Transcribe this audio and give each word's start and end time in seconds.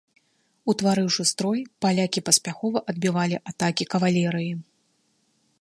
Утварыўшы 0.71 1.23
строй, 1.31 1.59
палякі 1.87 2.25
паспяхова 2.31 2.79
адбівалі 2.95 3.37
атакі 3.53 3.83
кавалерыі. 3.93 4.53